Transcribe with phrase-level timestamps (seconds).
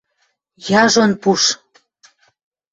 [0.81, 1.43] –Яжон пуш.